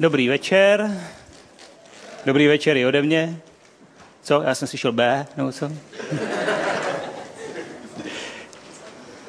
[0.00, 1.00] Dobrý večer.
[2.26, 3.36] Dobrý večer i ode mě.
[4.22, 4.42] Co?
[4.42, 5.70] Já jsem slyšel B, nebo co?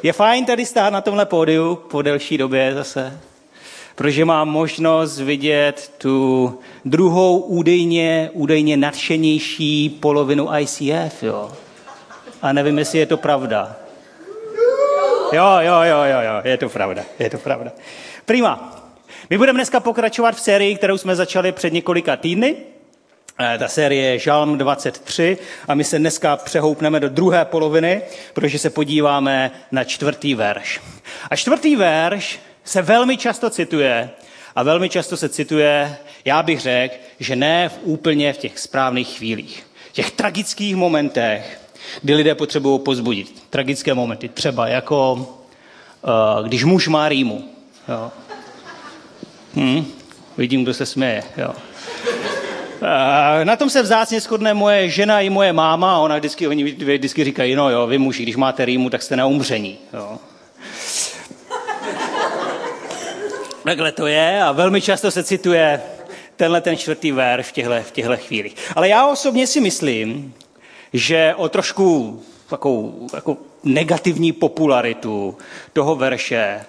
[0.04, 3.20] Je fajn tady stát na tomhle pódiu po delší době zase,
[3.96, 11.52] protože mám možnost vidět tu druhou údejně, údejně nadšenější polovinu ICF, jo.
[12.42, 13.76] A nevím, jestli je to pravda.
[15.34, 17.72] Jo, jo, jo, jo, jo, je to pravda, je to pravda.
[18.26, 18.87] Prima.
[19.30, 22.56] My budeme dneska pokračovat v sérii, kterou jsme začali před několika týdny.
[23.40, 28.02] Eh, ta série je Žalm 23 a my se dneska přehoupneme do druhé poloviny,
[28.34, 30.82] protože se podíváme na čtvrtý verš.
[31.30, 34.10] A čtvrtý verš se velmi často cituje
[34.56, 39.18] a velmi často se cituje, já bych řekl, že ne v úplně v těch správných
[39.18, 39.68] chvílích.
[39.90, 41.60] V těch tragických momentech,
[42.02, 43.44] kdy lidé potřebují pozbudit.
[43.50, 47.50] Tragické momenty, třeba jako uh, když muž má rýmu.
[47.88, 48.12] Jo.
[49.58, 49.86] Hm,
[50.38, 51.24] vidím, kdo se směje.
[51.38, 51.54] Jo.
[53.44, 56.00] Na tom se vzácně shodne moje žena i moje máma.
[56.00, 59.26] Ona vždycky, oni vždycky říkají, no jo, vy muži, když máte rýmu, tak jste na
[59.26, 59.78] umření.
[59.94, 60.20] Jo.
[63.64, 65.82] Takhle to je a velmi často se cituje
[66.36, 68.56] tenhle ten čtvrtý ver v těchto, v těchto chvílích.
[68.76, 70.34] Ale já osobně si myslím,
[70.94, 75.38] že o trošku takovou, takovou negativní popularitu
[75.74, 76.66] toho verše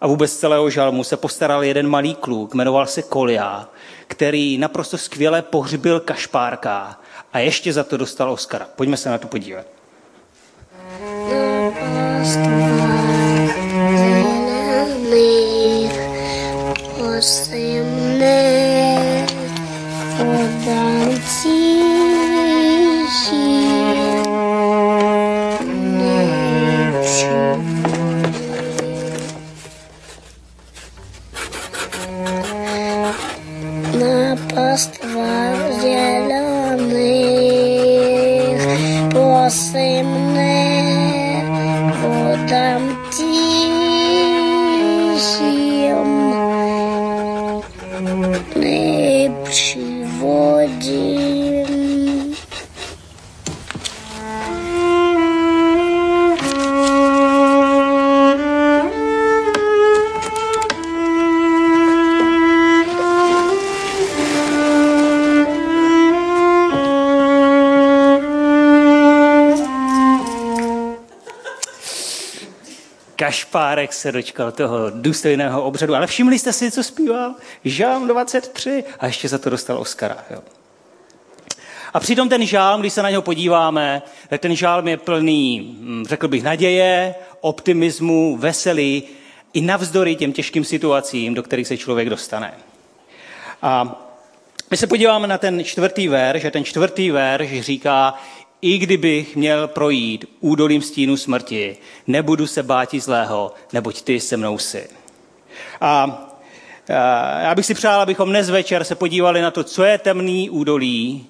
[0.00, 3.68] a vůbec celého žalmu se postaral jeden malý kluk, jmenoval se Kolia,
[4.06, 7.00] který naprosto skvěle pohřbil Kašpárka
[7.32, 8.68] a ještě za to dostal Oscara.
[8.76, 9.66] Pojďme se na to podívat.
[73.20, 75.94] Kašpárek se dočkal toho důstojného obřadu.
[75.94, 77.34] Ale všimli jste si, co zpíval?
[77.64, 80.16] Žám 23 a ještě za to dostal Oscara.
[80.30, 80.38] Jo.
[81.94, 86.04] A přitom ten žálm, když se na něho podíváme, tak ten žálm je plný, hm,
[86.08, 89.02] řekl bych, naděje, optimismu, veselí,
[89.52, 92.54] i navzdory těm těžkým situacím, do kterých se člověk dostane.
[93.62, 94.00] A
[94.70, 98.14] my se podíváme na ten čtvrtý verš, že ten čtvrtý verš říká,
[98.62, 101.76] i kdybych měl projít údolím stínu smrti,
[102.06, 104.88] nebudu se báti zlého, neboť ty se mnou jsi.
[105.80, 106.26] A
[107.42, 111.26] já bych si přál, abychom dnes večer se podívali na to, co je temný údolí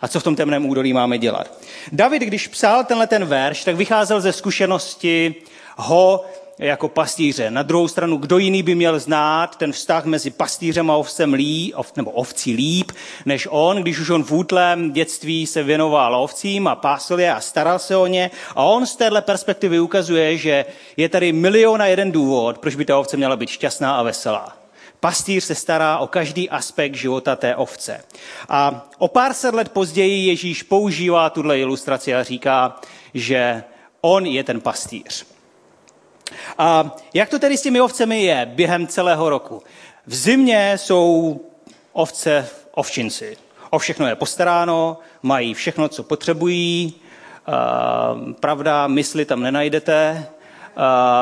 [0.00, 1.60] a co v tom temném údolí máme dělat.
[1.92, 5.34] David, když psal tenhle ten verš, tak vycházel ze zkušenosti
[5.76, 6.24] ho
[6.60, 7.50] jako pastýře.
[7.50, 11.74] Na druhou stranu, kdo jiný by měl znát ten vztah mezi pastýřem a ovcem lí,
[11.96, 12.92] nebo ovcí líp,
[13.26, 17.40] než on, když už on v útlém dětství se věnoval ovcím a pásl je a
[17.40, 18.30] staral se o ně.
[18.56, 20.64] A on z téhle perspektivy ukazuje, že
[20.96, 24.56] je tady milion a jeden důvod, proč by ta ovce měla být šťastná a veselá.
[25.00, 28.04] Pastýř se stará o každý aspekt života té ovce.
[28.48, 32.80] A o pár set let později Ježíš používá tuhle ilustraci a říká,
[33.14, 33.64] že
[34.00, 35.29] on je ten pastýř.
[36.58, 39.62] A jak to tedy s těmi ovcemi je během celého roku?
[40.06, 41.40] V zimě jsou
[41.92, 43.36] ovce ovčinci.
[43.70, 46.94] O všechno je postaráno, mají všechno, co potřebují,
[48.40, 50.26] pravda, mysli tam nenajdete,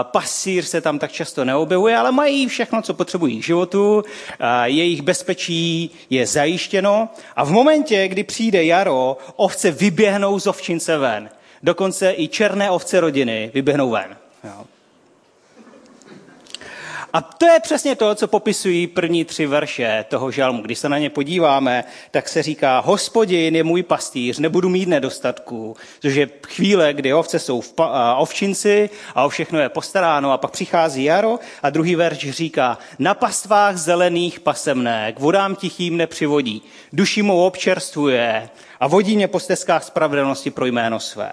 [0.02, 4.04] pasír se tam tak často neobjevuje, ale mají všechno, co potřebují k životu,
[4.64, 11.30] jejich bezpečí je zajištěno a v momentě, kdy přijde jaro, ovce vyběhnou z ovčince ven.
[11.62, 14.16] Dokonce i černé ovce rodiny vyběhnou ven.
[14.44, 14.64] Jo.
[17.12, 20.62] A to je přesně to, co popisují první tři verše toho žalmu.
[20.62, 25.76] Když se na ně podíváme, tak se říká, hospodin je můj pastýř, nebudu mít nedostatku,
[26.00, 27.74] což je chvíle, kdy ovce jsou v
[28.16, 33.14] ovčinci a o všechno je postaráno a pak přichází jaro a druhý verš říká, na
[33.14, 36.62] pastvách zelených pasemné, k vodám tichým nepřivodí,
[36.92, 38.48] duši mou občerstvuje
[38.80, 41.32] a vodí mě po stezkách spravedlnosti pro jméno své.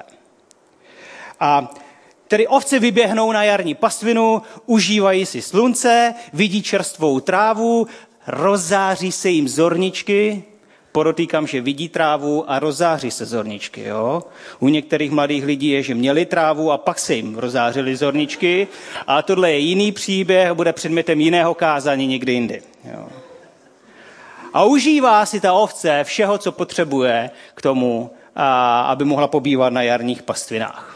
[1.39, 1.69] A
[2.27, 7.87] Tedy ovce vyběhnou na jarní pastvinu, užívají si slunce, vidí čerstvou trávu,
[8.27, 10.43] rozáří se jim zorničky,
[10.91, 13.83] podotýkám, že vidí trávu a rozáří se zorničky.
[13.83, 14.23] Jo?
[14.59, 18.67] U některých mladých lidí je, že měli trávu a pak se jim rozářily zorničky.
[19.07, 22.61] A tohle je jiný příběh, bude předmětem jiného kázání někdy jindy.
[22.93, 23.07] Jo?
[24.53, 28.11] A užívá si ta ovce všeho, co potřebuje k tomu,
[28.85, 30.94] aby mohla pobývat na jarních pastvinách.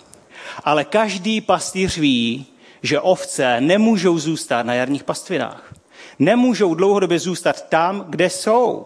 [0.64, 2.46] Ale každý pastýř ví,
[2.84, 5.74] že ovce nemůžou zůstat na jarních pastvinách.
[6.20, 8.86] Nemůžou dlouhodobě zůstat tam, kde jsou.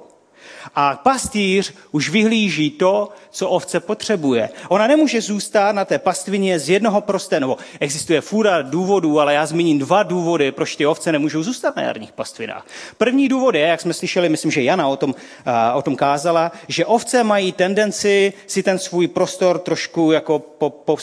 [0.75, 4.49] A pastýř už vyhlíží to, co ovce potřebuje.
[4.69, 9.45] Ona nemůže zůstat na té pastvině z jednoho prostého, nebo existuje fůra důvodů, ale já
[9.45, 12.65] zmíním dva důvody, proč ty ovce nemůžou zůstat na jarních pastvinách.
[12.97, 16.51] První důvod je, jak jsme slyšeli, myslím, že Jana o tom, uh, o tom kázala,
[16.67, 20.97] že ovce mají tendenci si ten svůj prostor trošku jako po, po,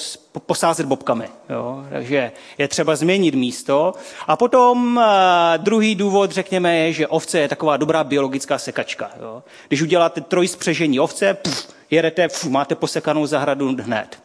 [0.46, 1.28] posázet bobkami.
[1.50, 1.84] Jo?
[1.90, 3.92] Takže je třeba změnit místo.
[4.26, 5.02] A potom uh,
[5.56, 9.10] druhý důvod, řekněme, je, že ovce je taková dobrá biologická sekačka.
[9.20, 9.42] Jo?
[9.68, 14.18] Když uděláte trojspřežení ovce, puf, jedete, puf, máte posekanou zahradu hned.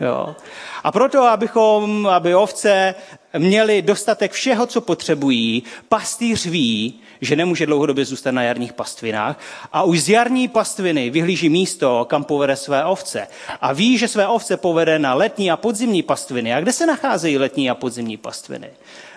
[0.00, 0.36] Jo?
[0.84, 2.94] A proto, abychom, aby ovce
[3.38, 9.38] měli dostatek všeho, co potřebují, pastýř ví, že nemůže dlouhodobě zůstat na jarních pastvinách
[9.72, 13.26] a už z jarní pastviny vyhlíží místo, kam povede své ovce.
[13.60, 16.54] A ví, že své ovce povede na letní a podzimní pastviny.
[16.54, 18.70] A kde se nacházejí letní a podzimní pastviny?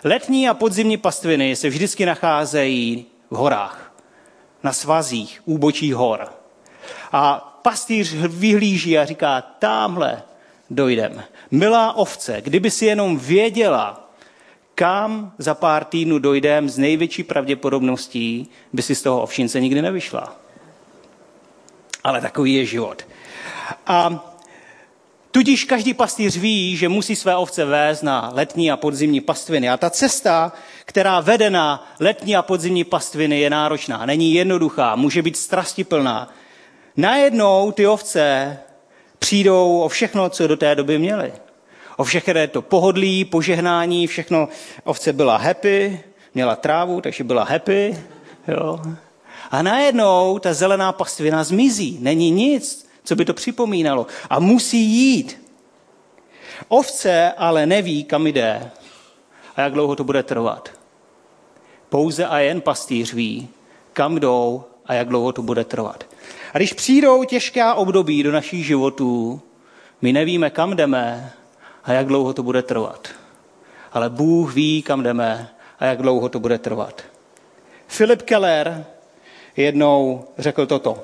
[0.03, 3.93] Letní a podzimní pastviny se vždycky nacházejí v horách,
[4.63, 6.27] na svazích, úbočí hor.
[7.11, 10.23] A pastýř vyhlíží a říká, tamhle
[10.69, 11.23] dojdem.
[11.51, 14.11] Milá ovce, kdyby si jenom věděla,
[14.75, 20.35] kam za pár týdnů dojdem, s největší pravděpodobností by si z toho ovšince nikdy nevyšla.
[22.03, 23.05] Ale takový je život.
[23.87, 24.25] A
[25.31, 29.69] tudíž každý pastýř ví, že musí své ovce vést na letní a podzimní pastviny.
[29.69, 30.51] A ta cesta,
[30.85, 36.29] která vede na letní a podzimní pastviny, je náročná, není jednoduchá, může být strastiplná.
[36.97, 38.57] Najednou ty ovce
[39.19, 41.33] přijdou o všechno, co do té doby měly.
[41.97, 44.49] O všechno to pohodlí, požehnání, všechno.
[44.83, 46.03] Ovce byla happy,
[46.33, 48.03] měla trávu, takže byla happy.
[48.47, 48.79] Jo.
[49.51, 51.97] A najednou ta zelená pastvina zmizí.
[52.01, 54.07] Není nic, co by to připomínalo.
[54.29, 55.41] A musí jít.
[56.67, 58.71] Ovce ale neví, kam jde
[59.55, 60.69] a jak dlouho to bude trvat.
[61.89, 63.49] Pouze a jen pastýř ví,
[63.93, 66.03] kam jdou a jak dlouho to bude trvat.
[66.53, 69.41] A když přijdou těžká období do našich životů,
[70.01, 71.33] my nevíme, kam jdeme
[71.83, 73.07] a jak dlouho to bude trvat.
[73.93, 75.49] Ale Bůh ví, kam jdeme
[75.79, 77.03] a jak dlouho to bude trvat.
[77.87, 78.85] Filip Keller
[79.57, 81.03] jednou řekl toto.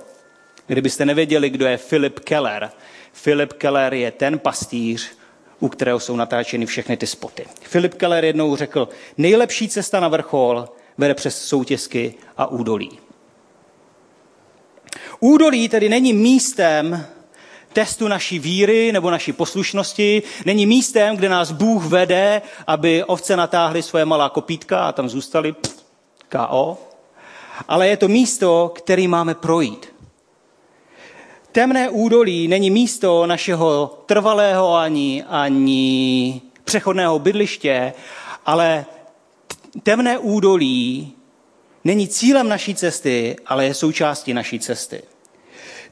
[0.68, 2.70] Kdybyste nevěděli, kdo je Filip Keller,
[3.14, 5.12] Filip Keller je ten pastýř,
[5.60, 7.46] u kterého jsou natáčeny všechny ty spoty.
[7.62, 13.00] Filip Keller jednou řekl, nejlepší cesta na vrchol vede přes soutězky a údolí.
[15.20, 17.06] Údolí tedy není místem
[17.74, 23.84] testu naší víry nebo naší poslušnosti, není místem, kde nás Bůh vede, aby ovce natáhly
[23.84, 25.56] svoje malá kopítka a tam zůstali
[26.30, 26.78] KO,
[27.68, 29.94] ale je to místo, který máme projít.
[31.52, 37.94] Temné údolí není místo našeho trvalého ani, ani přechodného bydliště,
[38.46, 38.86] ale
[39.84, 41.14] temné údolí
[41.88, 45.02] není cílem naší cesty, ale je součástí naší cesty.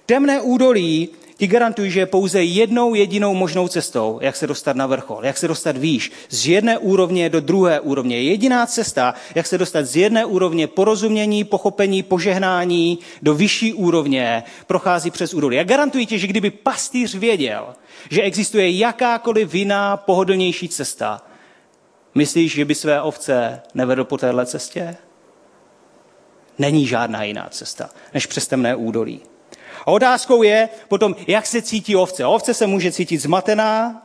[0.06, 4.88] Temné údolí ti garantuji, že je pouze jednou jedinou možnou cestou, jak se dostat na
[4.88, 8.22] vrchol, jak se dostat výš, z jedné úrovně do druhé úrovně.
[8.22, 15.12] Jediná cesta, jak se dostat z jedné úrovně porozumění, pochopení, požehnání do vyšší úrovně, prochází
[15.12, 15.58] přes údolí.
[15.58, 17.74] Já garantuji ti, že kdyby pastýř věděl,
[18.10, 21.22] že existuje jakákoliv jiná, pohodlnější cesta,
[22.16, 24.98] myslíš, že by své ovce nevedl po téhle cestě?
[26.58, 29.22] Není žádná jiná cesta, než přes temné údolí.
[29.82, 32.26] A otázkou je potom, jak se cítí ovce.
[32.26, 34.02] Ovce se může cítit zmatená,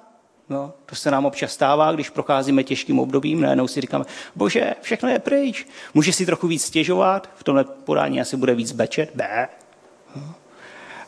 [0.50, 4.04] No, to se nám občas stává, když procházíme těžkým obdobím, najednou si říkáme,
[4.36, 5.66] bože, všechno je pryč.
[5.94, 9.48] Může si trochu víc stěžovat, v tomhle podání asi bude víc bečet, bé.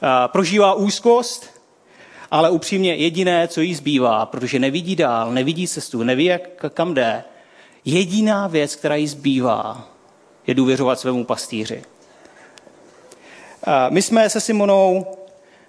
[0.03, 1.61] A prožívá úzkost,
[2.31, 6.43] ale upřímně jediné, co jí zbývá, protože nevidí dál, nevidí cestu, neví, jak,
[6.75, 7.25] kam jde,
[7.85, 9.92] jediná věc, která jí zbývá,
[10.47, 11.83] je důvěřovat svému pastýři.
[13.89, 15.07] My jsme se Simonou,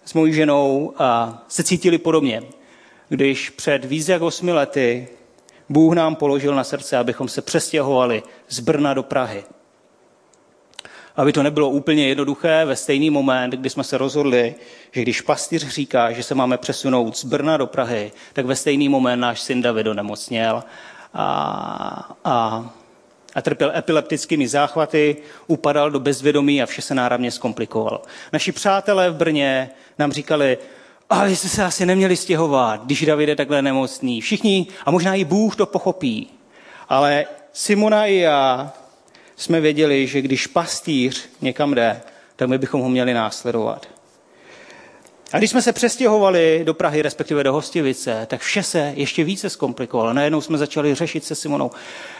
[0.05, 0.93] s mojí ženou,
[1.47, 2.43] se cítili podobně,
[3.09, 5.07] když před víc jak osmi lety
[5.69, 9.43] Bůh nám položil na srdce, abychom se přestěhovali z Brna do Prahy.
[11.15, 14.55] Aby to nebylo úplně jednoduché, ve stejný moment, kdy jsme se rozhodli,
[14.91, 18.89] že když pastýř říká, že se máme přesunout z Brna do Prahy, tak ve stejný
[18.89, 20.63] moment náš syn David onemocněl
[21.13, 22.69] a, a
[23.35, 25.15] a trpěl epileptickými záchvaty,
[25.47, 28.01] upadal do bezvědomí a vše se náramně zkomplikovalo.
[28.33, 30.57] Naši přátelé v Brně nám říkali,
[31.09, 34.21] ale jste se asi neměli stěhovat, když David je takhle nemocný.
[34.21, 36.29] Všichni, a možná i Bůh to pochopí.
[36.89, 38.73] Ale Simona i já
[39.35, 42.01] jsme věděli, že když pastýř někam jde,
[42.35, 43.92] tak my bychom ho měli následovat.
[45.33, 49.49] A když jsme se přestěhovali do Prahy, respektive do Hostivice, tak vše se ještě více
[49.49, 50.13] zkomplikovalo.
[50.13, 51.71] Najednou jsme začali řešit se Simonou.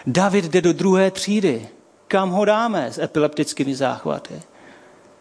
[0.07, 1.67] David jde do druhé třídy.
[2.07, 4.33] Kam ho dáme s epileptickými záchvaty?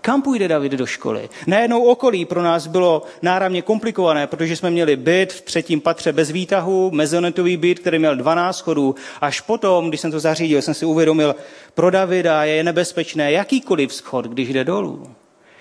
[0.01, 1.29] Kam půjde David do školy?
[1.47, 6.31] Najednou okolí pro nás bylo náramně komplikované, protože jsme měli byt v třetím patře bez
[6.31, 8.95] výtahu, mezonetový byt, který měl 12 schodů.
[9.21, 11.35] Až potom, když jsem to zařídil, jsem si uvědomil,
[11.75, 15.11] pro Davida je nebezpečné jakýkoliv schod, když jde dolů.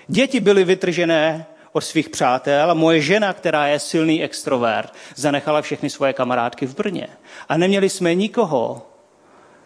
[0.07, 5.89] Děti byly vytržené od svých přátel a moje žena, která je silný extrovert, zanechala všechny
[5.89, 7.07] svoje kamarádky v Brně.
[7.49, 8.87] A neměli jsme nikoho,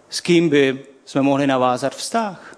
[0.09, 2.55] s kým by jsme mohli navázat vztah.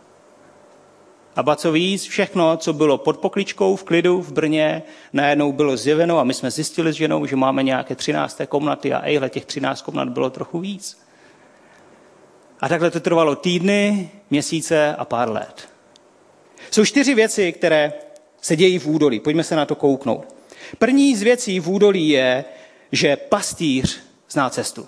[1.35, 5.77] A ba co víc, všechno, co bylo pod pokličkou v klidu v Brně, najednou bylo
[5.77, 9.45] zjeveno a my jsme zjistili s ženou, že máme nějaké třinácté komnaty a ejhle, těch
[9.45, 11.07] třináct komnat bylo trochu víc.
[12.59, 15.69] A takhle to trvalo týdny, měsíce a pár let.
[16.71, 17.93] Jsou čtyři věci, které
[18.47, 19.19] se dějí v údolí.
[19.19, 20.35] Pojďme se na to kouknout.
[20.77, 22.45] První z věcí v údolí je,
[22.91, 23.99] že pastýř
[24.29, 24.85] zná cestu.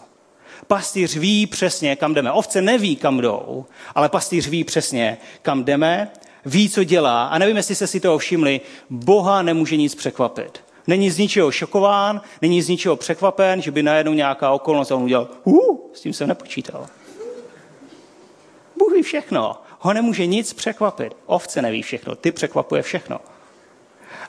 [0.67, 2.31] Pastýř ví přesně, kam jdeme.
[2.31, 6.11] Ovce neví, kam jdou, ale pastýř ví přesně, kam jdeme
[6.45, 7.27] ví, co dělá.
[7.27, 10.59] A nevím, jestli jste si toho všimli, Boha nemůže nic překvapit.
[10.87, 15.03] Není z ničeho šokován, není z ničeho překvapen, že by najednou nějaká okolnost a on
[15.03, 16.87] udělal, uh, s tím jsem nepočítal.
[18.77, 19.55] Bůh ví všechno.
[19.79, 21.13] Ho nemůže nic překvapit.
[21.25, 23.19] Ovce neví všechno, ty překvapuje všechno.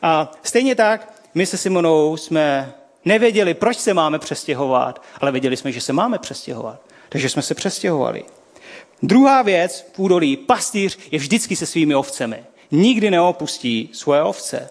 [0.03, 2.73] A stejně tak, my se Simonou jsme
[3.05, 6.81] nevěděli, proč se máme přestěhovat, ale věděli jsme, že se máme přestěhovat.
[7.09, 8.25] Takže jsme se přestěhovali.
[9.03, 12.45] Druhá věc v údolí, pastýř je vždycky se svými ovcemi.
[12.71, 14.71] Nikdy neopustí svoje ovce.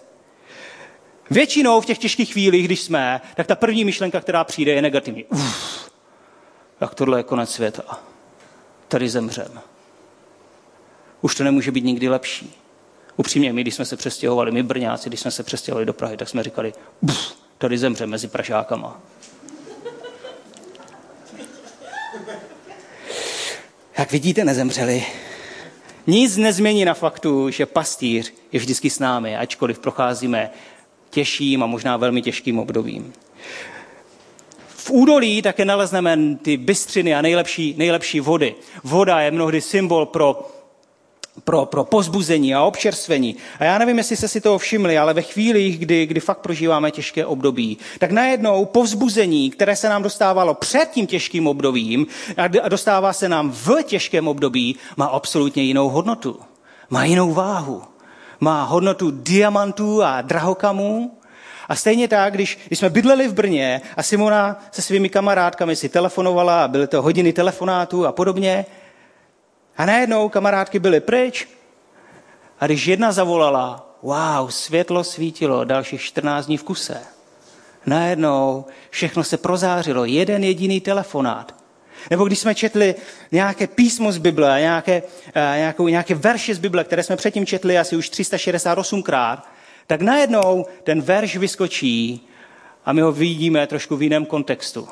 [1.30, 5.24] Většinou v těch těžkých chvílích, když jsme, tak ta první myšlenka, která přijde, je negativní.
[5.24, 5.90] Uf,
[6.78, 8.00] tak tohle je konec světa.
[8.88, 9.60] Tady zemřem.
[11.20, 12.59] Už to nemůže být nikdy lepší.
[13.20, 16.28] Upřímně, my, když jsme se přestěhovali, my Brňáci, když jsme se přestěhovali do Prahy, tak
[16.28, 16.72] jsme říkali,
[17.58, 19.00] tady zemřem mezi Pražákama.
[23.98, 25.04] Jak vidíte, nezemřeli.
[26.06, 30.50] Nic nezmění na faktu, že pastýř je vždycky s námi, ačkoliv procházíme
[31.10, 33.12] těžším a možná velmi těžkým obdobím.
[34.68, 38.54] V údolí také nalezneme ty bystřiny a nejlepší, nejlepší vody.
[38.84, 40.50] Voda je mnohdy symbol pro
[41.44, 43.36] pro, pro pozbuzení a občerstvení.
[43.58, 46.90] A já nevím, jestli jste si toho všimli, ale ve chvílích, kdy, kdy fakt prožíváme
[46.90, 52.06] těžké období, tak najednou povzbuzení, které se nám dostávalo před tím těžkým obdobím
[52.36, 56.40] a dostává se nám v těžkém období, má absolutně jinou hodnotu.
[56.90, 57.82] Má jinou váhu.
[58.40, 61.20] Má hodnotu diamantů a drahokamů,
[61.68, 65.88] a stejně tak, když, když jsme bydleli v Brně a Simona se svými kamarádkami si
[65.88, 68.66] telefonovala a byly to hodiny telefonátů a podobně,
[69.80, 71.48] a najednou kamarádky byly pryč.
[72.60, 77.00] A když jedna zavolala, wow, světlo svítilo dalších 14 dní v kuse.
[77.86, 81.54] Najednou všechno se prozářilo, jeden jediný telefonát.
[82.10, 82.94] Nebo když jsme četli
[83.32, 85.02] nějaké písmo z Bible, nějaké,
[85.34, 89.38] nějakou, nějaké verše z Bible, které jsme předtím četli asi už 368krát,
[89.86, 92.28] tak najednou ten verš vyskočí
[92.84, 94.88] a my ho vidíme trošku v jiném kontextu.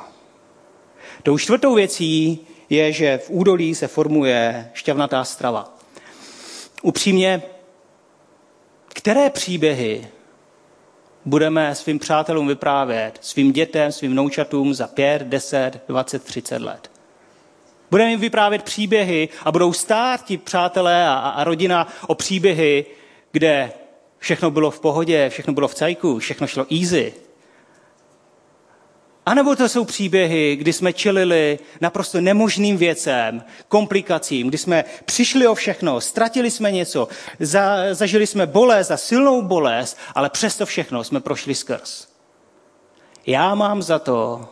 [1.23, 5.75] Tou čtvrtou věcí je, že v údolí se formuje šťavnatá strava.
[6.83, 7.43] Upřímně,
[8.89, 10.09] které příběhy
[11.25, 16.91] budeme svým přátelům vyprávět, svým dětem, svým noučatům za 5, 10, 20, 30 let?
[17.91, 22.87] Budeme jim vyprávět příběhy a budou stát ti přátelé a, a rodina o příběhy,
[23.33, 23.73] kde
[24.19, 27.15] všechno bylo v pohodě, všechno bylo v cajku, všechno šlo easy,
[29.29, 35.47] a nebo to jsou příběhy, kdy jsme čelili naprosto nemožným věcem, komplikacím, kdy jsme přišli
[35.47, 37.09] o všechno, ztratili jsme něco,
[37.41, 42.09] za, zažili jsme bolest a silnou bolest, ale přesto všechno jsme prošli skrz.
[43.27, 44.49] Já mám za to,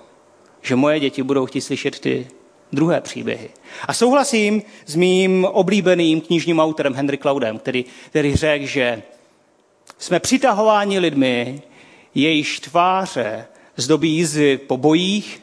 [0.63, 2.29] že moje děti budou chtít slyšet ty
[2.73, 3.51] druhé příběhy.
[3.89, 9.03] A souhlasím s mým oblíbeným knižním autorem Henry Cloudem, který, který řekl, že
[9.99, 11.63] jsme přitahováni lidmi,
[12.15, 15.43] jejíž tváře zdobí jízvy po bojích,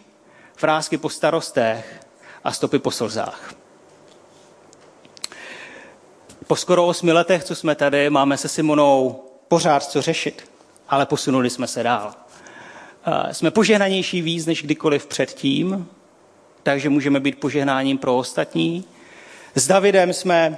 [0.55, 2.01] frásky po starostech
[2.43, 3.55] a stopy po slzách.
[6.47, 10.49] Po skoro osmi letech, co jsme tady, máme se Simonou pořád co řešit,
[10.89, 12.13] ale posunuli jsme se dál.
[13.31, 15.87] Jsme požehnanější víc než kdykoliv předtím,
[16.63, 18.85] takže můžeme být požehnáním pro ostatní.
[19.55, 20.57] S Davidem jsme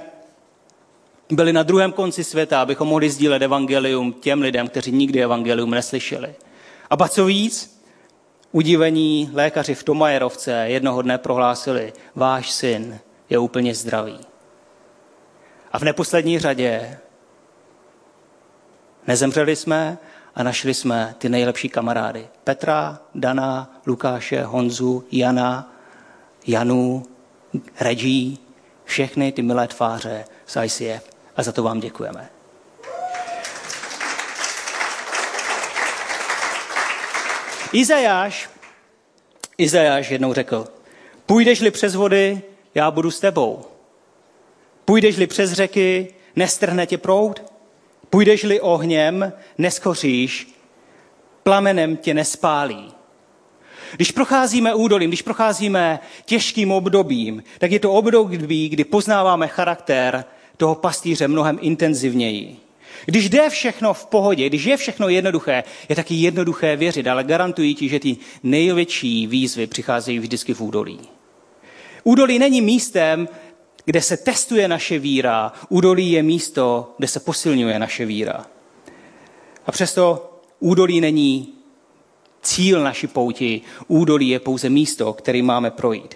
[1.30, 6.34] byli na druhém konci světa, abychom mohli sdílet evangelium těm lidem, kteří nikdy evangelium neslyšeli.
[6.90, 7.82] A ba co víc,
[8.52, 12.98] udivení lékaři v Tomajerovce jednoho dne prohlásili, váš syn
[13.30, 14.18] je úplně zdravý.
[15.72, 16.98] A v neposlední řadě
[19.06, 19.98] nezemřeli jsme
[20.34, 22.28] a našli jsme ty nejlepší kamarády.
[22.44, 25.72] Petra, Dana, Lukáše, Honzu, Jana,
[26.46, 27.06] Janu,
[27.80, 28.38] Regí,
[28.84, 31.10] všechny ty milé tváře z ICF.
[31.36, 32.35] A za to vám děkujeme.
[37.76, 38.50] Izajáš,
[39.58, 40.68] Izajáš jednou řekl,
[41.26, 42.42] půjdeš-li přes vody,
[42.74, 43.64] já budu s tebou.
[44.84, 47.52] Půjdeš-li přes řeky, nestrhne tě proud.
[48.10, 50.48] Půjdeš-li ohněm, neschoříš,
[51.42, 52.92] plamenem tě nespálí.
[53.96, 60.24] Když procházíme údolím, když procházíme těžkým obdobím, tak je to období, kdy poznáváme charakter
[60.56, 62.65] toho pastýře mnohem intenzivněji.
[63.06, 67.74] Když jde všechno v pohodě, když je všechno jednoduché, je taky jednoduché věřit, ale garantuji
[67.74, 70.98] ti, že ty největší výzvy přicházejí vždycky v údolí.
[72.04, 73.28] Údolí není místem,
[73.84, 78.46] kde se testuje naše víra, údolí je místo, kde se posilňuje naše víra.
[79.66, 81.52] A přesto údolí není
[82.42, 86.14] cíl naší pouti, údolí je pouze místo, který máme projít.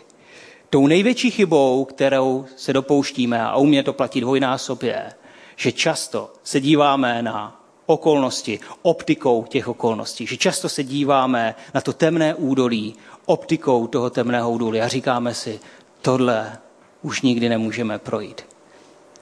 [0.71, 5.12] Tou největší chybou, kterou se dopouštíme, a u mě to platí dvojnásobě,
[5.61, 11.93] že často se díváme na okolnosti, optikou těch okolností, že často se díváme na to
[11.93, 12.95] temné údolí,
[13.26, 15.61] optikou toho temného údolí a říkáme si,
[16.02, 16.59] tohle
[17.02, 18.47] už nikdy nemůžeme projít.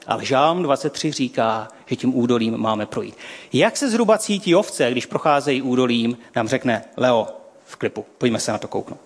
[0.06, 3.16] Ale Žálm 23 říká, že tím údolím máme projít.
[3.52, 7.28] Jak se zhruba cítí ovce, když procházejí údolím, nám řekne Leo
[7.64, 8.06] v klipu.
[8.18, 9.00] Pojďme se na to kouknout.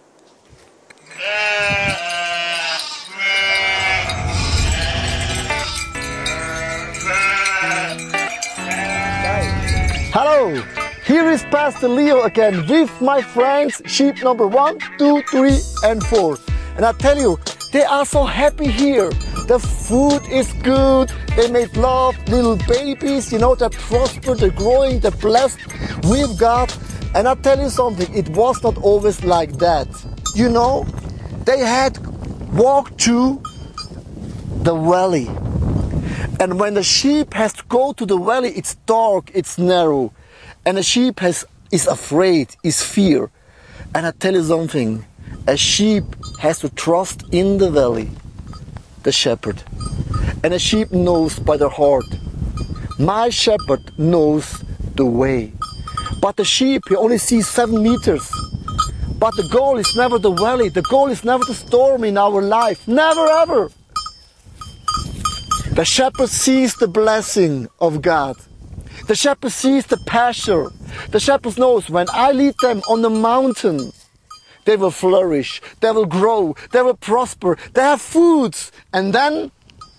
[10.42, 16.36] Here is Pastor Leo again with my friends, sheep number one, two, three, and four.
[16.74, 17.38] And I tell you,
[17.72, 19.10] they are so happy here.
[19.46, 21.12] The food is good.
[21.36, 25.60] They made love, little babies, you know, they prosper, they're growing, they're blessed
[26.04, 26.74] with God.
[27.14, 29.86] And I tell you something, it was not always like that.
[30.34, 30.84] You know,
[31.44, 31.98] they had
[32.52, 33.40] walked to
[34.64, 35.28] the valley
[36.42, 40.12] and when the sheep has to go to the valley, it's dark, it's narrow.
[40.64, 43.30] And a sheep has, is afraid, is fear.
[43.94, 45.04] And I tell you something,
[45.46, 46.04] a sheep
[46.38, 48.10] has to trust in the valley,
[49.02, 49.62] the shepherd.
[50.44, 52.04] And a sheep knows by their heart.
[52.98, 54.62] My shepherd knows
[54.94, 55.52] the way.
[56.20, 58.30] But the sheep, he only sees seven meters.
[59.18, 60.68] But the goal is never the valley.
[60.68, 62.86] The goal is never the storm in our life.
[62.86, 63.70] Never ever.
[65.72, 68.36] The shepherd sees the blessing of God.
[69.06, 70.70] The shepherd sees the pasture.
[71.10, 73.92] The shepherd knows when I lead them on the mountain,
[74.64, 78.70] they will flourish, they will grow, they will prosper, they have foods.
[78.92, 79.50] And then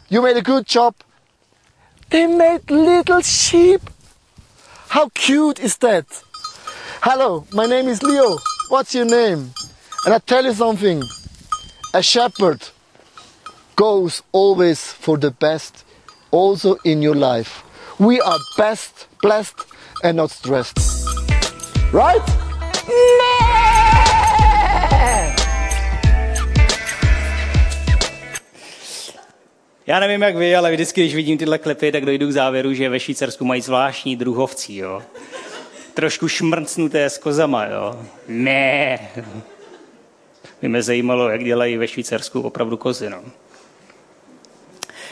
[0.09, 0.95] you made a good job.
[2.09, 3.81] They made little sheep.
[4.87, 6.05] How cute is that?
[7.01, 8.37] Hello, my name is Leo.
[8.69, 9.51] What's your name?
[10.05, 11.03] And I tell you something.
[11.93, 12.69] A shepherd
[13.75, 15.83] goes always for the best,
[16.31, 17.63] also in your life.
[17.99, 19.56] We are best, blessed,
[20.03, 20.79] and not stressed.
[21.93, 22.23] Right?
[29.88, 32.89] Já nevím, jak vy, ale vždycky, když vidím tyhle klipy, tak dojdu k závěru, že
[32.89, 35.01] ve Švýcarsku mají zvláštní druhovcí, jo.
[35.93, 37.99] Trošku šmrcnuté s kozama, jo.
[38.27, 38.99] Ne.
[40.62, 43.23] By mě zajímalo, jak dělají ve Švýcarsku opravdu kozy, no.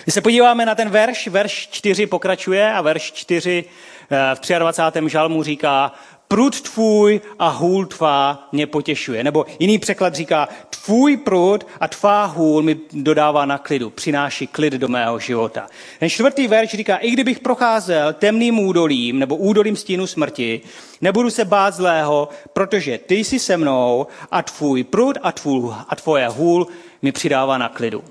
[0.04, 3.66] Když se podíváme na ten verš, verš 4 pokračuje a verš 4
[4.12, 5.10] eh, v 23.
[5.10, 5.92] žalmu říká,
[6.32, 9.24] prut tvůj a hůl tvá mě potěšuje.
[9.24, 10.50] Nebo jiný překlad říká,
[10.84, 15.68] tvůj prut a tvá hůl mi dodává na klidu, přináší klid do mého života.
[16.00, 20.62] Ten čtvrtý verš říká, i kdybych procházel temným údolím nebo údolím stínu smrti,
[21.02, 25.96] nebudu se bát zlého, protože ty jsi se mnou a tvůj prut a, tvůj, a
[25.96, 26.68] tvoje hůl
[27.02, 28.04] mi přidává na klidu.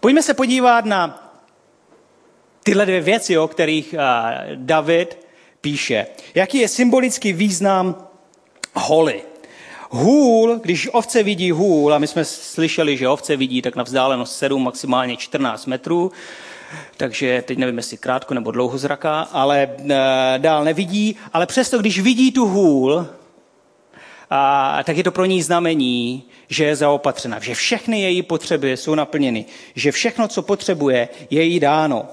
[0.00, 1.25] Pojďme se podívat na
[2.66, 3.94] tyhle dvě věci, o kterých
[4.54, 5.18] David
[5.60, 6.06] píše.
[6.34, 8.08] Jaký je symbolický význam
[8.74, 9.22] holy?
[9.90, 14.38] Hůl, když ovce vidí hůl, a my jsme slyšeli, že ovce vidí tak na vzdálenost
[14.38, 16.12] 7, maximálně 14 metrů,
[16.96, 22.00] takže teď nevím, jestli krátko nebo dlouho zraká, ale e, dál nevidí, ale přesto, když
[22.00, 23.06] vidí tu hůl,
[24.30, 28.94] a tak je to pro ní znamení, že je zaopatřena, že všechny její potřeby jsou
[28.94, 32.06] naplněny, že všechno, co potřebuje, je jí dáno.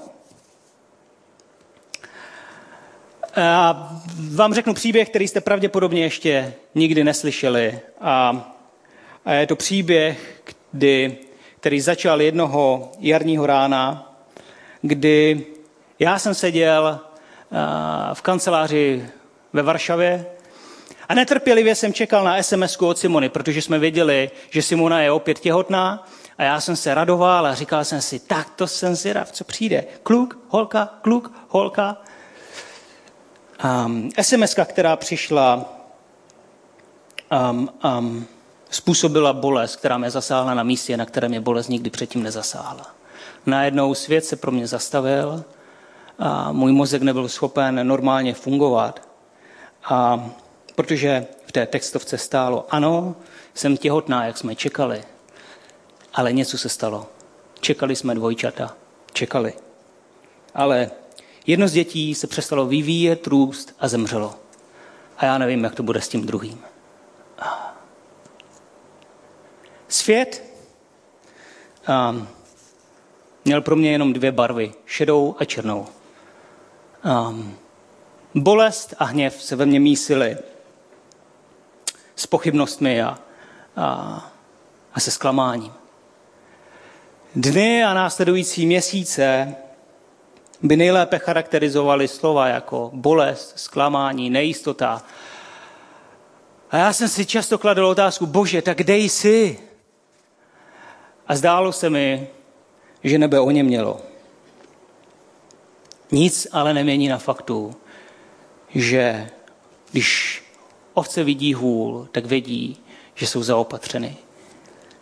[3.36, 7.80] A vám řeknu příběh, který jste pravděpodobně ještě nikdy neslyšeli.
[8.00, 8.44] A,
[9.24, 10.42] a je to příběh,
[10.72, 11.16] kdy,
[11.60, 14.12] který začal jednoho jarního rána,
[14.82, 15.46] kdy
[15.98, 17.00] já jsem seděl
[18.14, 19.06] v kanceláři
[19.52, 20.26] ve Varšavě
[21.08, 25.38] a netrpělivě jsem čekal na sms od Simony, protože jsme věděli, že Simona je opět
[25.38, 29.44] těhotná a já jsem se radoval a říkal jsem si, tak to jsem zvědav, co
[29.44, 29.84] přijde.
[30.02, 31.96] Kluk, holka, kluk, holka.
[33.64, 35.64] Um, sms která přišla,
[37.50, 38.26] um, um,
[38.70, 42.86] způsobila bolest, která mě zasáhla na místě, na kterém mě bolest nikdy předtím nezasáhla.
[43.46, 45.44] Najednou svět se pro mě zastavil
[46.18, 49.08] a můj mozek nebyl schopen normálně fungovat.
[49.84, 50.30] A
[50.74, 53.16] protože v té textovce stálo, ano,
[53.54, 55.04] jsem těhotná, jak jsme čekali,
[56.14, 57.06] ale něco se stalo.
[57.60, 58.76] Čekali jsme dvojčata.
[59.12, 59.52] Čekali.
[60.54, 60.90] Ale
[61.46, 64.34] jedno z dětí se přestalo vyvíjet, růst a zemřelo.
[65.18, 66.60] A já nevím, jak to bude s tím druhým.
[69.88, 70.44] Svět
[72.10, 72.28] um,
[73.44, 75.86] měl pro mě jenom dvě barvy, šedou a černou.
[77.28, 77.56] Um,
[78.34, 80.36] bolest a hněv se ve mně mísily
[82.16, 83.18] s pochybnostmi a,
[83.76, 84.32] a,
[84.94, 85.72] a se zklamáním.
[87.34, 89.54] Dny a následující měsíce
[90.62, 95.02] by nejlépe charakterizovaly slova jako bolest, zklamání, nejistota.
[96.70, 99.58] A já jsem si často kladl otázku, bože, tak kde jsi?
[101.26, 102.28] A zdálo se mi,
[103.04, 104.00] že nebe o ně mělo.
[106.12, 107.74] Nic ale nemění na faktu,
[108.74, 109.30] že
[109.90, 110.42] když
[110.94, 112.76] ovce vidí hůl, tak vědí,
[113.14, 114.16] že jsou zaopatřeny.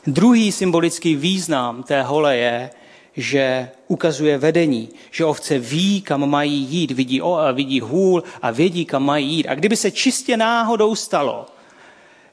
[0.06, 2.70] Druhý symbolický význam té hole je,
[3.16, 8.84] že ukazuje vedení, že ovce ví, kam mají jít, vidí, o, vidí hůl a vědí,
[8.84, 9.48] kam mají jít.
[9.48, 11.46] A kdyby se čistě náhodou stalo,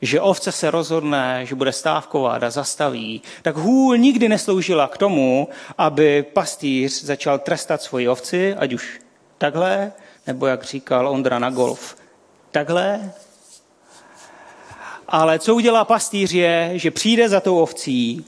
[0.02, 5.48] že ovce se rozhodne, že bude stávkovat a zastaví, tak hůl nikdy nesloužila k tomu,
[5.78, 9.00] aby pastýř začal trestat svoji ovci, ať už
[9.38, 9.92] takhle,
[10.28, 11.98] nebo jak říkal Ondra na golf,
[12.52, 13.12] takhle.
[15.08, 18.26] Ale co udělá pastýř je, že přijde za tou ovcí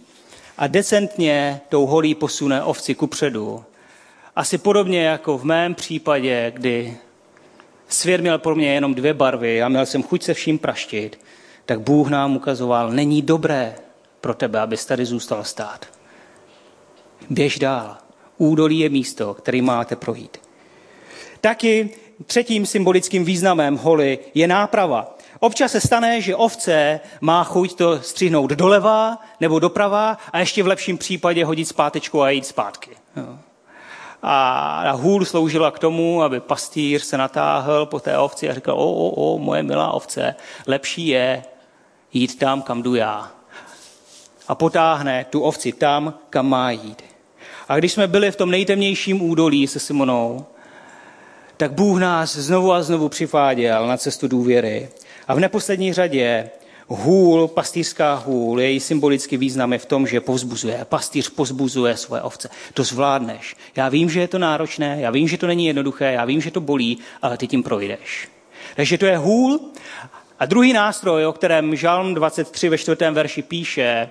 [0.61, 3.63] a decentně tou holí posune ovci kupředu.
[4.35, 6.97] Asi podobně jako v mém případě, kdy
[7.87, 11.19] svět měl pro mě jenom dvě barvy a měl jsem chuť se vším praštit,
[11.65, 13.75] tak Bůh nám ukazoval, není dobré
[14.21, 15.85] pro tebe, abys tady zůstal stát.
[17.29, 17.97] Běž dál.
[18.37, 20.37] Údolí je místo, který máte projít.
[21.41, 21.89] Taky
[22.25, 25.17] třetím symbolickým významem holy je náprava.
[25.43, 30.67] Občas se stane, že ovce má chuť to střihnout doleva nebo doprava a ještě v
[30.67, 32.91] lepším případě hodit zpátečku a jít zpátky.
[34.23, 38.93] A hůl sloužila k tomu, aby pastýř se natáhl po té ovci a říkal, o,
[38.93, 40.35] o, o, moje milá ovce,
[40.67, 41.43] lepší je
[42.13, 43.31] jít tam, kam jdu já.
[44.47, 47.03] A potáhne tu ovci tam, kam má jít.
[47.69, 50.45] A když jsme byli v tom nejtemnějším údolí se Simonou,
[51.57, 54.89] tak Bůh nás znovu a znovu přiváděl na cestu důvěry.
[55.27, 56.49] A v neposlední řadě
[56.87, 60.85] hůl, pastýřská hůl, její symbolický význam je v tom, že povzbuzuje.
[60.89, 62.49] Pastýř pozbuzuje svoje ovce.
[62.73, 63.55] To zvládneš.
[63.75, 66.51] Já vím, že je to náročné, já vím, že to není jednoduché, já vím, že
[66.51, 68.29] to bolí, ale ty tím projdeš.
[68.75, 69.59] Takže to je hůl.
[70.39, 74.09] A druhý nástroj, o kterém Žalm 23 ve čtvrtém verši píše,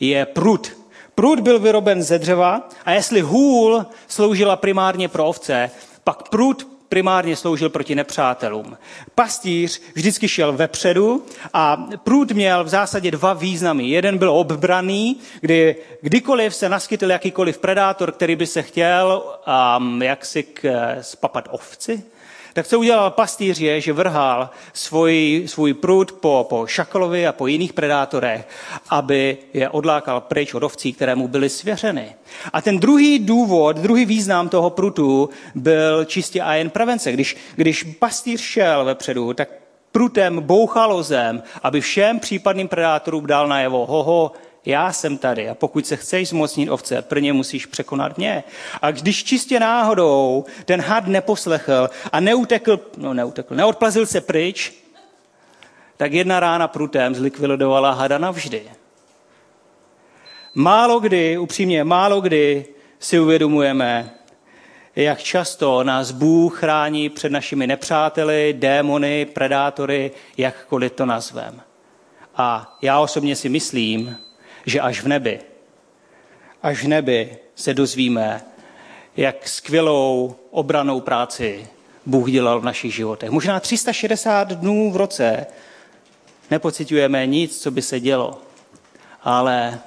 [0.00, 0.76] je prut.
[1.14, 5.70] Prut byl vyroben ze dřeva a jestli hůl sloužila primárně pro ovce,
[6.04, 8.76] pak prut primárně sloužil proti nepřátelům.
[9.14, 13.88] Pastýř vždycky šel vepředu a prut měl v zásadě dva významy.
[13.88, 19.22] Jeden byl obbraný, kdy kdykoliv se naskytl jakýkoliv predátor, který by se chtěl
[19.78, 20.62] um, jaksi k,
[21.00, 22.02] spapat ovci,
[22.56, 27.46] tak co udělal pastýř je, že vrhal svůj, svůj prut po, po šakalovi a po
[27.46, 28.48] jiných predátorech,
[28.88, 32.14] aby je odlákal pryč od ovcí, které mu byly svěřeny.
[32.52, 37.12] A ten druhý důvod, druhý význam toho prutu byl čistě a jen prevence.
[37.12, 39.48] Když, když pastýř šel vepředu, tak
[39.92, 44.32] prutem bouchalo zem, aby všem případným predátorům dal najevo, hoho,
[44.66, 48.44] já jsem tady a pokud se chceš zmocnit ovce, prvně musíš překonat mě.
[48.82, 54.72] A když čistě náhodou ten had neposlechl a neutekl, no neutekl, neodplazil se pryč,
[55.96, 58.62] tak jedna rána prutem zlikvidovala hada navždy.
[60.54, 62.66] Málo kdy, upřímně, málo kdy
[62.98, 64.10] si uvědomujeme,
[64.96, 71.60] jak často nás Bůh chrání před našimi nepřáteli, démony, predátory, jakkoliv to nazveme.
[72.36, 74.16] A já osobně si myslím,
[74.66, 75.40] že až v nebi,
[76.62, 78.42] až v nebi se dozvíme,
[79.16, 81.66] jak skvělou obranou práci
[82.06, 83.30] Bůh dělal v našich životech.
[83.30, 85.46] Možná 360 dnů v roce
[86.50, 88.40] nepocitujeme nic, co by se dělo,
[89.22, 89.80] ale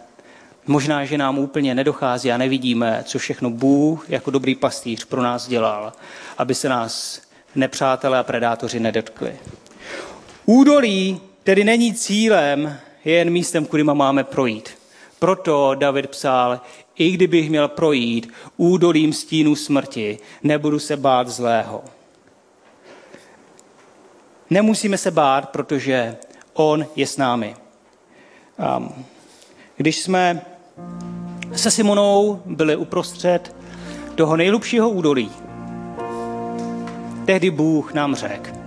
[0.68, 5.48] možná, že nám úplně nedochází a nevidíme, co všechno Bůh jako dobrý pastýř pro nás
[5.48, 5.94] dělal,
[6.38, 7.22] aby se nás
[7.56, 9.40] nepřátelé a predátoři nedotkli.
[10.46, 14.70] Údolí tedy není cílem, je jen místem, kudy máme projít.
[15.20, 16.62] Proto David psal,
[16.96, 21.84] i kdybych měl projít údolím stínu smrti, nebudu se bát zlého.
[24.50, 26.18] Nemusíme se bát, protože
[26.54, 27.56] On je s námi.
[29.78, 30.42] Když jsme
[31.56, 33.56] se Simonou byli uprostřed
[34.16, 35.32] toho nejlupšího údolí,
[37.26, 38.59] tehdy Bůh nám řekl,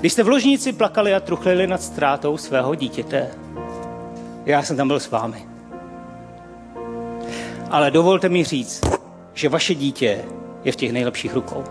[0.00, 3.30] když jste v ložnici plakali a truchlili nad ztrátou svého dítěte,
[4.46, 5.46] já jsem tam byl s vámi.
[7.70, 8.80] Ale dovolte mi říct,
[9.34, 10.24] že vaše dítě
[10.64, 11.64] je v těch nejlepších rukou.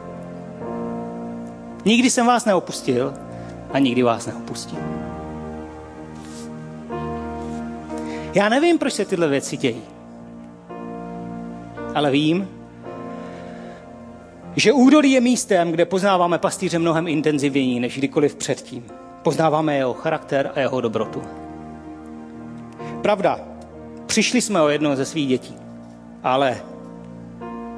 [1.86, 3.14] Nikdy jsem vás neopustil
[3.72, 4.80] a nikdy vás neopustím.
[8.36, 9.82] Já nevím, proč se tyhle věci dějí.
[11.96, 12.59] Ale vím,
[14.56, 18.86] že údolí je místem, kde poznáváme pastýře mnohem intenzivněji než kdykoliv předtím.
[19.24, 21.22] Poznáváme jeho charakter a jeho dobrotu.
[23.02, 23.40] Pravda,
[24.06, 25.56] přišli jsme o jednoho ze svých dětí,
[26.24, 26.58] ale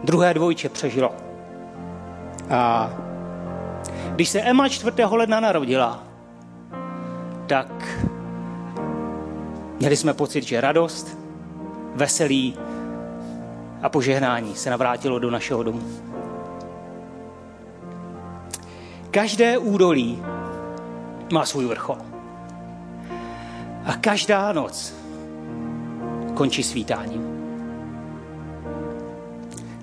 [0.03, 1.11] druhé dvojče přežilo.
[2.49, 2.93] A
[4.15, 4.91] když se Emma 4.
[5.11, 6.03] ledna narodila,
[7.47, 7.99] tak
[9.79, 11.17] měli jsme pocit, že radost,
[11.95, 12.57] veselí
[13.81, 16.10] a požehnání se navrátilo do našeho domu.
[19.11, 20.23] Každé údolí
[21.33, 21.97] má svůj vrchol.
[23.85, 24.93] A každá noc
[26.33, 27.41] končí svítáním.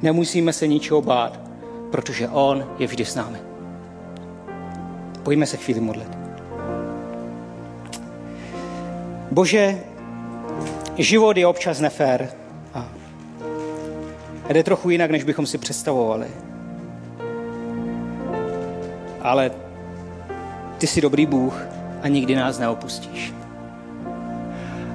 [0.03, 1.41] Nemusíme se ničeho bát,
[1.91, 3.38] protože On je vždy s námi.
[5.23, 6.19] Pojďme se chvíli modlit.
[9.31, 9.81] Bože,
[10.97, 12.31] život je občas nefér
[12.75, 12.88] a
[14.49, 16.47] jde trochu jinak, než bychom si představovali.
[19.29, 19.51] Ale
[20.79, 21.67] ty jsi dobrý Bůh
[22.03, 23.35] a nikdy nás neopustíš.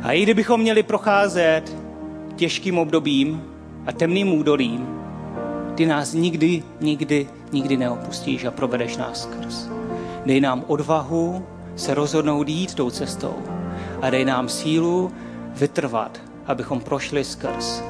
[0.03, 1.77] A i kdybychom měli procházet
[2.35, 3.43] těžkým obdobím
[3.85, 4.87] a temným údolím,
[5.75, 9.69] ty nás nikdy, nikdy, nikdy neopustíš a provedeš nás skrz.
[10.25, 13.35] Dej nám odvahu se rozhodnout jít tou cestou
[14.01, 15.11] a dej nám sílu
[15.55, 17.83] vytrvat, abychom prošli skrz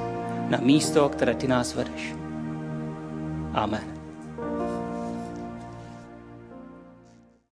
[0.49, 2.15] na místo, které ty nás vedeš.
[3.53, 3.92] Amen.